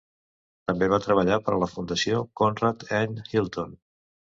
[0.71, 3.33] També va treballar per a la Fundació Conrad N.
[3.39, 3.83] Hilton.